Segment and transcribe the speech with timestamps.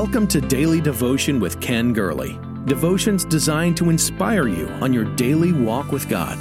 [0.00, 2.38] Welcome to Daily Devotion with Ken Gurley.
[2.66, 6.38] Devotions designed to inspire you on your daily walk with God.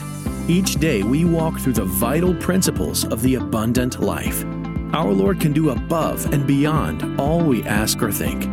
[0.48, 4.46] Each day we walk through the vital principles of the abundant life.
[4.94, 8.44] Our Lord can do above and beyond all we ask or think.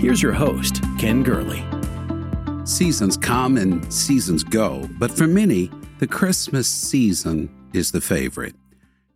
[0.00, 1.62] Here's your host, Ken Gurley.
[2.64, 8.54] Seasons come and seasons go, but for many, the Christmas season is the favorite.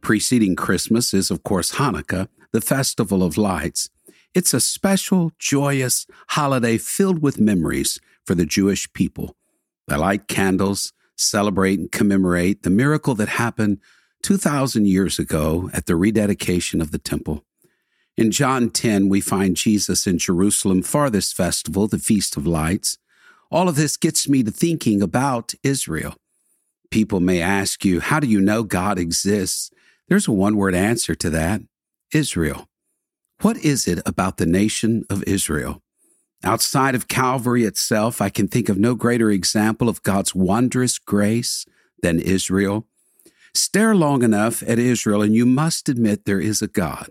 [0.03, 3.89] Preceding Christmas is, of course, Hanukkah, the festival of lights.
[4.35, 9.35] It's a special, joyous holiday filled with memories for the Jewish people.
[9.87, 13.79] They light candles, celebrate and commemorate the miracle that happened
[14.23, 17.45] 2,000 years ago at the rededication of the temple.
[18.17, 22.99] In John 10, we find Jesus in Jerusalem for this festival, the Feast of Lights.
[23.51, 26.17] All of this gets me to thinking about Israel.
[26.91, 29.71] People may ask you, how do you know God exists?
[30.09, 31.63] There's a one word answer to that
[32.13, 32.67] Israel.
[33.41, 35.81] What is it about the nation of Israel?
[36.43, 41.65] Outside of Calvary itself, I can think of no greater example of God's wondrous grace
[42.03, 42.89] than Israel.
[43.55, 47.11] Stare long enough at Israel, and you must admit there is a God.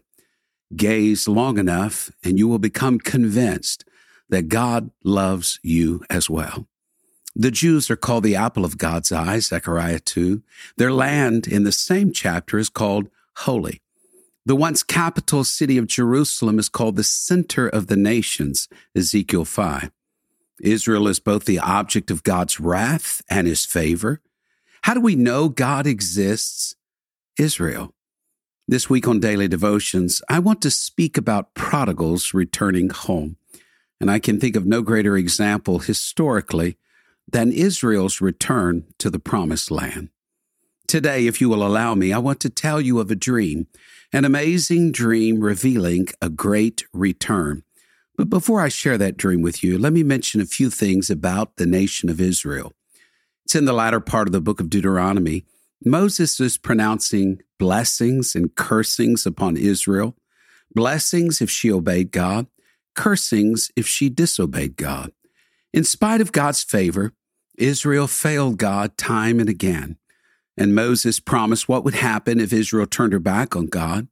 [0.76, 3.86] Gaze long enough, and you will become convinced
[4.28, 6.68] that God loves you as well.
[7.38, 10.42] The Jews are called the apple of God's eye, Zechariah 2.
[10.76, 13.82] Their land in the same chapter is called holy.
[14.48, 19.92] The once capital city of Jerusalem is called the center of the nations, Ezekiel 5.
[20.62, 24.22] Israel is both the object of God's wrath and his favor.
[24.84, 26.78] How do we know God exists?
[27.38, 27.94] Israel.
[28.70, 33.36] This week on Daily Devotions, I want to speak about prodigals returning home.
[34.00, 36.78] And I can think of no greater example historically
[37.30, 40.08] than Israel's return to the promised land.
[40.88, 43.68] Today, if you will allow me, I want to tell you of a dream,
[44.14, 47.64] an amazing dream revealing a great return.
[48.16, 51.58] But before I share that dream with you, let me mention a few things about
[51.58, 52.72] the nation of Israel.
[53.44, 55.44] It's in the latter part of the book of Deuteronomy.
[55.84, 60.16] Moses is pronouncing blessings and cursings upon Israel.
[60.74, 62.48] Blessings if she obeyed God,
[62.96, 65.12] cursings if she disobeyed God.
[65.74, 67.12] In spite of God's favor,
[67.58, 69.98] Israel failed God time and again.
[70.58, 74.08] And Moses promised what would happen if Israel turned her back on God.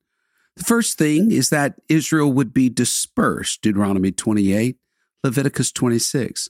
[0.56, 4.78] The first thing is that Israel would be dispersed, Deuteronomy 28,
[5.24, 6.50] Leviticus 26.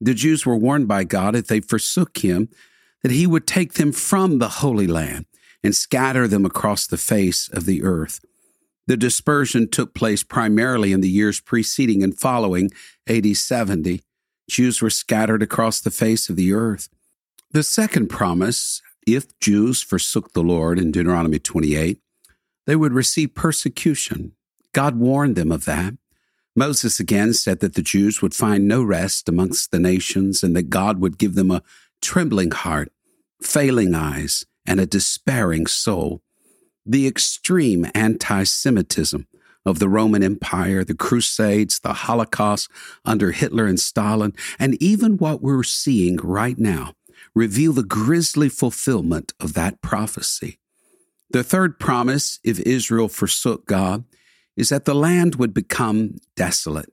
[0.00, 2.48] The Jews were warned by God if they forsook him
[3.02, 5.26] that he would take them from the Holy Land
[5.64, 8.20] and scatter them across the face of the earth.
[8.86, 12.70] The dispersion took place primarily in the years preceding and following
[13.08, 14.02] AD 70.
[14.50, 16.88] Jews were scattered across the face of the earth.
[17.52, 22.00] The second promise if Jews forsook the Lord in Deuteronomy 28,
[22.66, 24.32] they would receive persecution.
[24.72, 25.94] God warned them of that.
[26.54, 30.70] Moses again said that the Jews would find no rest amongst the nations and that
[30.70, 31.62] God would give them a
[32.00, 32.92] trembling heart,
[33.40, 36.22] failing eyes, and a despairing soul.
[36.84, 39.26] The extreme anti Semitism
[39.64, 42.68] of the Roman Empire, the Crusades, the Holocaust
[43.04, 46.94] under Hitler and Stalin, and even what we're seeing right now
[47.34, 50.58] reveal the grisly fulfillment of that prophecy.
[51.30, 54.04] The third promise, if Israel forsook God,
[54.56, 56.92] is that the land would become desolate.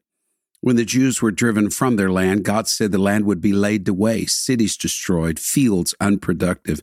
[0.61, 3.85] When the Jews were driven from their land, God said the land would be laid
[3.85, 6.81] to waste, cities destroyed, fields unproductive,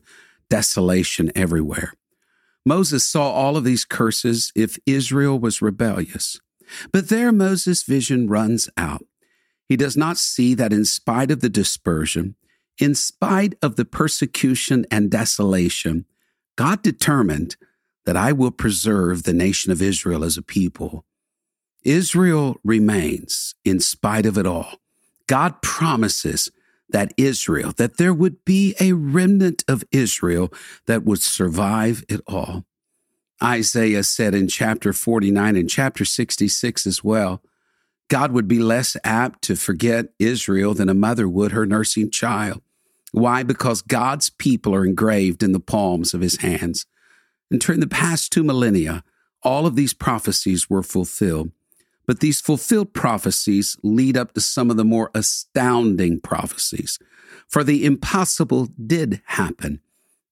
[0.49, 1.93] desolation everywhere.
[2.65, 6.39] Moses saw all of these curses if Israel was rebellious.
[6.91, 9.05] But there Moses' vision runs out.
[9.69, 12.35] He does not see that in spite of the dispersion,
[12.79, 16.05] in spite of the persecution and desolation,
[16.55, 17.55] God determined
[18.05, 21.05] that I will preserve the nation of Israel as a people.
[21.83, 24.79] Israel remains in spite of it all.
[25.27, 26.49] God promises
[26.89, 30.51] that Israel, that there would be a remnant of Israel
[30.85, 32.65] that would survive it all.
[33.43, 37.41] Isaiah said in chapter 49 and chapter 66 as well,
[38.09, 42.61] God would be less apt to forget Israel than a mother would her nursing child.
[43.11, 43.43] Why?
[43.43, 46.85] Because God's people are engraved in the palms of his hands.
[47.49, 49.03] And during the past two millennia,
[49.43, 51.51] all of these prophecies were fulfilled.
[52.05, 56.99] But these fulfilled prophecies lead up to some of the more astounding prophecies.
[57.47, 59.81] For the impossible did happen.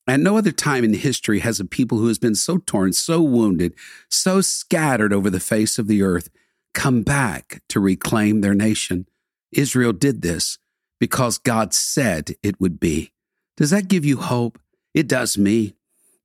[0.08, 3.22] And no other time in history has a people who has been so torn, so
[3.22, 3.74] wounded,
[4.08, 6.30] so scattered over the face of the earth
[6.74, 9.08] come back to reclaim their nation.
[9.52, 10.60] Israel did this
[11.00, 13.12] because God said it would be.
[13.58, 14.60] Does that give you hope?
[14.94, 15.76] It does me.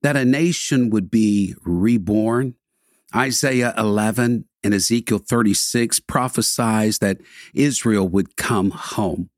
[0.03, 2.55] That a nation would be reborn.
[3.15, 7.19] Isaiah 11 and Ezekiel 36 prophesies that
[7.55, 9.31] Israel would come home.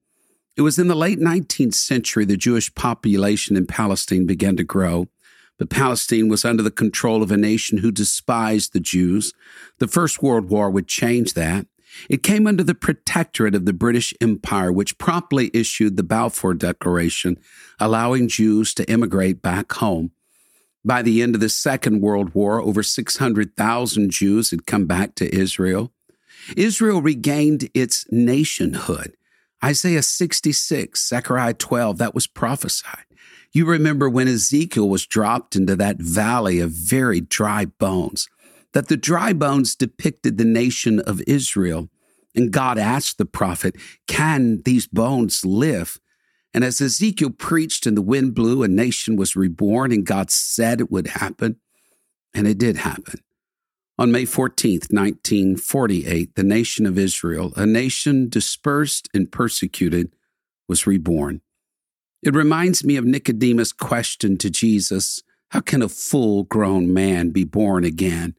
[0.56, 5.08] It was in the late 19th century the Jewish population in Palestine began to grow.
[5.58, 9.32] But Palestine was under the control of a nation who despised the Jews.
[9.78, 11.67] The First World War would change that.
[12.09, 17.39] It came under the protectorate of the British Empire, which promptly issued the Balfour Declaration,
[17.79, 20.12] allowing Jews to immigrate back home.
[20.85, 25.33] By the end of the Second World War, over 600,000 Jews had come back to
[25.35, 25.93] Israel.
[26.56, 29.17] Israel regained its nationhood.
[29.65, 33.05] Isaiah 66, Zechariah 12, that was prophesied.
[33.53, 38.29] You remember when Ezekiel was dropped into that valley of very dry bones
[38.73, 41.89] that the dry bones depicted the nation of Israel.
[42.35, 43.77] And God asked the prophet,
[44.07, 45.99] Can these bones live?
[46.55, 50.81] And as Ezekiel preached and the wind blew, a nation was reborn, and God said
[50.81, 51.57] it would happen.
[52.35, 53.21] And it did happen.
[53.99, 60.13] On May 14th, 1948, the nation of Israel, a nation dispersed and persecuted,
[60.67, 61.43] was reborn.
[62.23, 67.45] It reminds me of Nicodemus' question to Jesus How can a full grown man be
[67.45, 68.35] born again?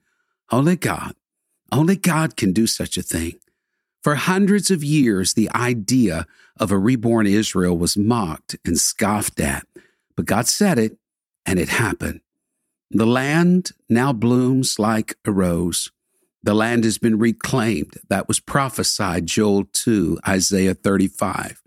[0.54, 1.16] Only God,
[1.72, 3.40] only God can do such a thing.
[4.04, 6.28] For hundreds of years, the idea
[6.60, 9.66] of a reborn Israel was mocked and scoffed at,
[10.16, 11.00] but God said it,
[11.44, 12.22] and it happened.
[12.92, 15.90] The land now blooms like a rose.
[16.44, 17.96] The land has been reclaimed.
[18.10, 21.64] That was prophesied, Joel 2, Isaiah 35.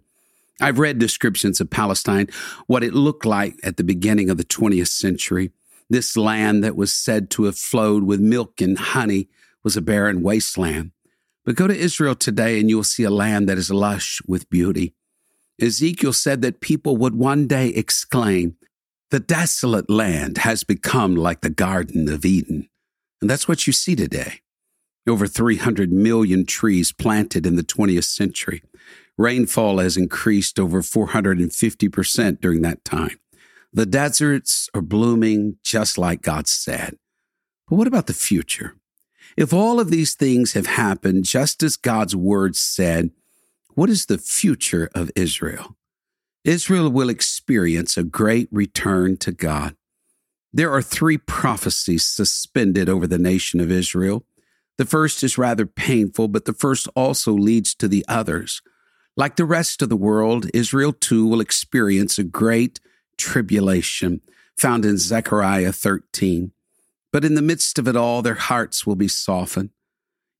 [0.61, 2.29] I've read descriptions of Palestine,
[2.69, 5.50] what it looked like at the beginning of the 20th century.
[5.88, 9.29] This land that was said to have flowed with milk and honey
[9.62, 10.93] was a barren wasteland.
[11.44, 14.94] But go to Israel today and you'll see a land that is lush with beauty.
[15.61, 18.56] Ezekiel said that people would one day exclaim,
[19.11, 22.69] The desolate land has become like the Garden of Eden.
[23.21, 24.41] And that's what you see today.
[25.09, 28.62] Over 300 million trees planted in the 20th century.
[29.17, 33.19] Rainfall has increased over 450% during that time.
[33.76, 36.96] The deserts are blooming just like God said.
[37.69, 38.75] But what about the future?
[39.37, 43.11] If all of these things have happened just as God's word said,
[43.75, 45.76] what is the future of Israel?
[46.43, 49.76] Israel will experience a great return to God.
[50.55, 54.25] There are three prophecies suspended over the nation of Israel.
[54.79, 58.62] The first is rather painful, but the first also leads to the others.
[59.19, 62.81] Like the rest of the world, Israel too will experience a great
[63.17, 64.21] tribulation
[64.57, 66.53] found in Zechariah 13.
[67.13, 69.71] But in the midst of it all, their hearts will be softened.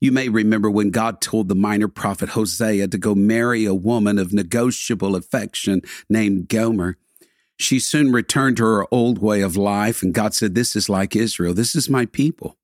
[0.01, 4.19] You may remember when God told the minor prophet Hosea to go marry a woman
[4.19, 5.81] of negotiable affection
[6.11, 6.99] named Gomer.
[7.59, 11.17] She soon returned to her old way of life, and God said, This is like
[11.17, 11.55] Israel.
[11.55, 12.59] This is my people.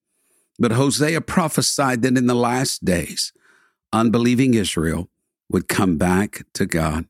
[0.59, 3.33] But Hosea prophesied that in the last days,
[3.93, 5.09] unbelieving Israel
[5.49, 7.07] would come back to God.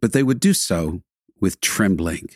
[0.00, 1.02] But they would do so
[1.44, 2.30] with trembling.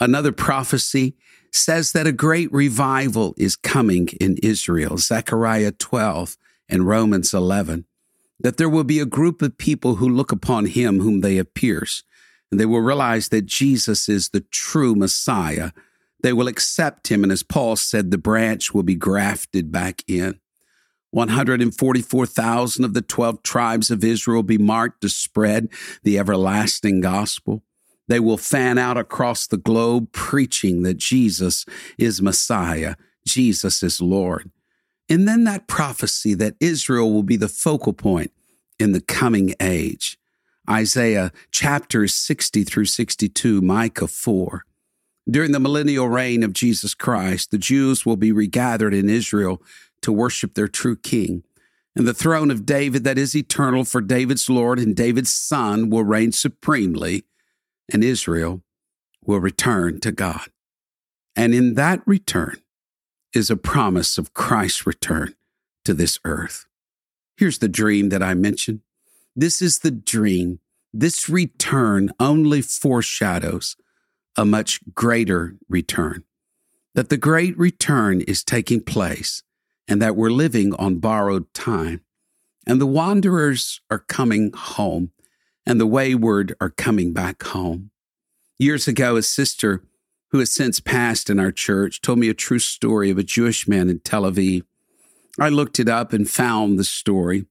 [0.00, 1.14] Another prophecy
[1.52, 7.84] says that a great revival is coming in Israel, Zechariah 12 and Romans 11,
[8.40, 11.52] that there will be a group of people who look upon him whom they have
[11.52, 12.04] pierced,
[12.50, 15.72] and they will realize that Jesus is the true Messiah.
[16.22, 20.40] They will accept him, and as Paul said, the branch will be grafted back in.
[21.10, 25.68] 144,000 of the 12 tribes of Israel be marked to spread
[26.02, 27.62] the everlasting gospel.
[28.08, 31.64] They will fan out across the globe preaching that Jesus
[31.98, 32.96] is Messiah,
[33.26, 34.50] Jesus is Lord.
[35.08, 38.32] And then that prophecy that Israel will be the focal point
[38.78, 40.18] in the coming age.
[40.68, 44.64] Isaiah chapters 60 through 62, Micah 4.
[45.30, 49.62] During the millennial reign of Jesus Christ, the Jews will be regathered in Israel
[50.02, 51.42] to worship their true king.
[51.96, 56.04] And the throne of David that is eternal for David's Lord and David's son will
[56.04, 57.24] reign supremely
[57.92, 58.62] and Israel
[59.24, 60.48] will return to God.
[61.36, 62.58] And in that return
[63.34, 65.34] is a promise of Christ's return
[65.84, 66.66] to this earth.
[67.36, 68.80] Here's the dream that I mentioned.
[69.36, 70.58] This is the dream.
[70.92, 73.76] This return only foreshadows
[74.36, 76.24] a much greater return.
[76.94, 79.42] That the great return is taking place
[79.86, 82.00] and that we're living on borrowed time.
[82.66, 85.12] And the wanderers are coming home
[85.68, 87.90] and the wayward are coming back home.
[88.58, 89.82] Years ago, a sister
[90.30, 93.68] who has since passed in our church told me a true story of a Jewish
[93.68, 94.62] man in Tel Aviv.
[95.38, 97.44] I looked it up and found the story.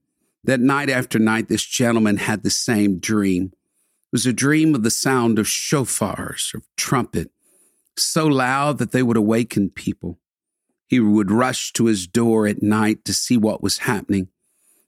[0.43, 3.51] That night after night, this gentleman had the same dream.
[3.53, 7.29] It was a dream of the sound of shofars, of trumpet,
[7.97, 10.17] so loud that they would awaken people.
[10.87, 14.29] He would rush to his door at night to see what was happening.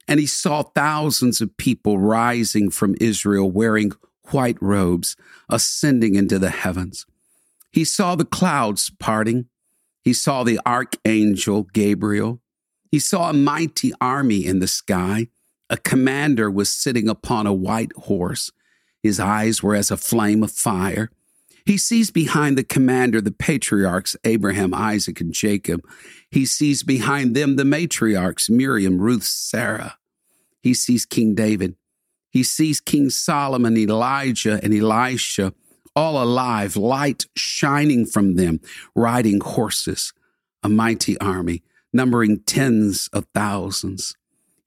[0.09, 3.91] And he saw thousands of people rising from Israel wearing
[4.31, 5.15] white robes,
[5.49, 7.05] ascending into the heavens.
[7.71, 9.45] He saw the clouds parting.
[10.03, 12.41] He saw the archangel Gabriel.
[12.91, 15.27] He saw a mighty army in the sky.
[15.69, 18.51] A commander was sitting upon a white horse.
[19.03, 21.11] His eyes were as a flame of fire.
[21.67, 25.87] He sees behind the commander the patriarchs Abraham, Isaac, and Jacob.
[26.31, 29.98] He sees behind them the matriarchs Miriam, Ruth, Sarah.
[30.61, 31.75] He sees King David.
[32.29, 35.53] He sees King Solomon, Elijah, and Elisha,
[35.95, 38.59] all alive, light shining from them,
[38.95, 40.13] riding horses,
[40.61, 44.15] a mighty army, numbering tens of thousands.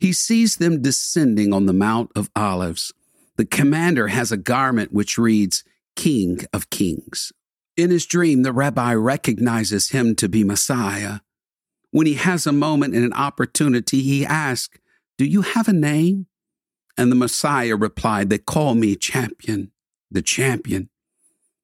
[0.00, 2.92] He sees them descending on the Mount of Olives.
[3.36, 5.62] The commander has a garment which reads,
[5.94, 7.32] King of Kings.
[7.76, 11.20] In his dream, the rabbi recognizes him to be Messiah.
[11.90, 14.76] When he has a moment and an opportunity, he asks,
[15.22, 16.26] Do you have a name?
[16.98, 19.70] And the Messiah replied, They call me champion,
[20.10, 20.90] the champion.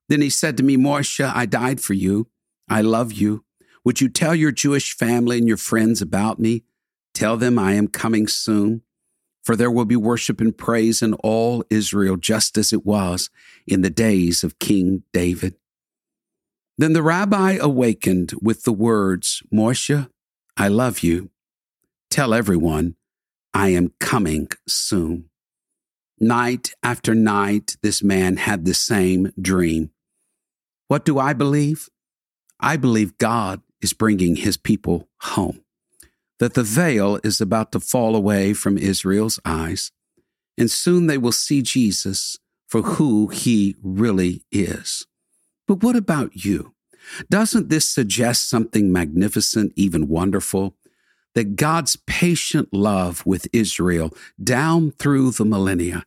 [0.09, 2.29] Then he said to me, Moshe, I died for you.
[2.69, 3.45] I love you.
[3.85, 6.63] Would you tell your Jewish family and your friends about me?
[7.15, 8.83] Tell them I am coming soon.
[9.43, 13.29] For there will be worship and praise in all Israel, just as it was
[13.67, 15.57] in the days of King David.
[16.77, 20.09] Then the rabbi awakened with the words, Moshe,
[20.57, 21.31] I love you.
[22.09, 22.95] Tell everyone,
[23.55, 25.31] I am coming soon.
[26.21, 29.91] Night after night, this man had the same dream.
[30.89, 31.89] What do I believe?
[32.61, 35.61] I believe God is bringing his people home,
[36.39, 39.93] that the veil is about to fall away from Israel's eyes,
[40.57, 45.07] and soon they will see Jesus for who he really is.
[45.69, 46.75] But what about you?
[47.31, 50.75] Doesn't this suggest something magnificent, even wonderful?
[51.35, 54.11] That God's patient love with Israel
[54.43, 56.05] down through the millennia,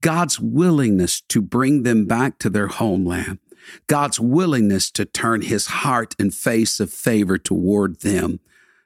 [0.00, 3.38] God's willingness to bring them back to their homeland,
[3.86, 8.40] God's willingness to turn his heart and face of favor toward them,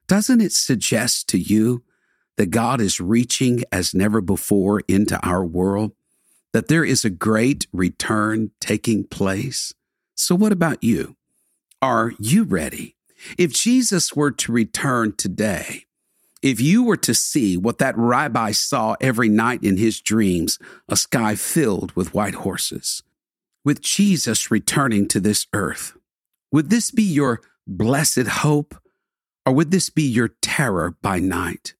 [0.06, 1.82] doesn't it suggest to you
[2.36, 5.92] that God is reaching as never before into our world?
[6.52, 9.74] That there is a great return taking place?
[10.14, 11.16] So, what about you?
[11.82, 12.97] Are you ready?
[13.36, 15.84] If Jesus were to return today,
[16.42, 20.58] if you were to see what that rabbi saw every night in his dreams,
[20.88, 23.02] a sky filled with white horses,
[23.64, 25.96] with Jesus returning to this earth,
[26.52, 28.76] would this be your blessed hope
[29.44, 31.74] or would this be your terror by night?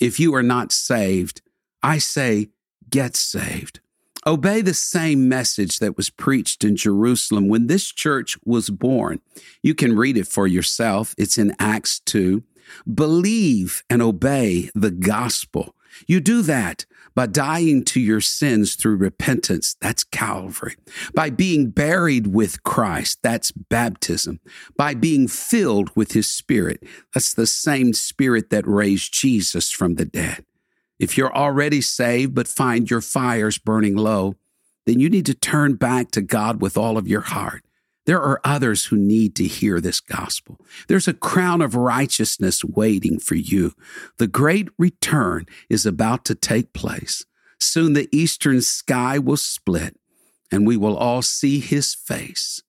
[0.00, 1.42] If you are not saved,
[1.82, 2.48] I say,
[2.90, 3.80] get saved.
[4.24, 9.20] Obey the same message that was preached in Jerusalem when this church was born.
[9.62, 11.14] You can read it for yourself.
[11.18, 12.44] It's in Acts 2.
[12.92, 15.74] Believe and obey the gospel.
[16.06, 19.76] You do that by dying to your sins through repentance.
[19.80, 20.76] That's Calvary.
[21.14, 23.18] By being buried with Christ.
[23.22, 24.40] That's baptism.
[24.76, 26.82] By being filled with his spirit.
[27.12, 30.44] That's the same spirit that raised Jesus from the dead.
[31.02, 34.36] If you're already saved but find your fires burning low,
[34.86, 37.64] then you need to turn back to God with all of your heart.
[38.06, 40.60] There are others who need to hear this gospel.
[40.86, 43.72] There's a crown of righteousness waiting for you.
[44.18, 47.26] The great return is about to take place.
[47.58, 49.98] Soon the eastern sky will split
[50.52, 52.62] and we will all see his face.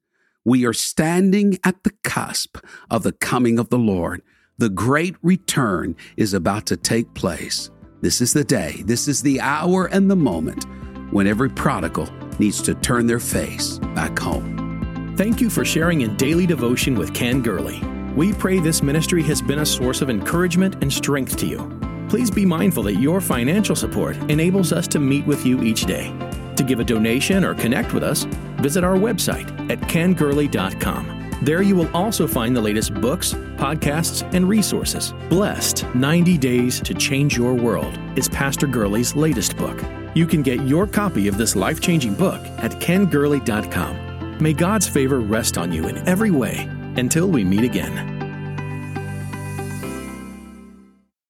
[0.44, 2.58] We are standing at the cusp
[2.90, 4.24] of the coming of the Lord.
[4.58, 7.70] The great return is about to take place.
[8.04, 10.66] This is the day, this is the hour and the moment
[11.14, 15.14] when every prodigal needs to turn their face back home.
[15.16, 17.82] Thank you for sharing in daily devotion with Ken Gurley.
[18.14, 21.80] We pray this ministry has been a source of encouragement and strength to you.
[22.10, 26.14] Please be mindful that your financial support enables us to meet with you each day.
[26.58, 28.26] To give a donation or connect with us,
[28.58, 31.13] visit our website at kengurley.com.
[31.44, 35.14] There you will also find the latest books, podcasts, and resources.
[35.28, 39.78] Blessed 90 Days to Change Your World is Pastor Gurley's latest book.
[40.16, 44.38] You can get your copy of this life changing book at kengurley.com.
[44.42, 48.13] May God's favor rest on you in every way until we meet again.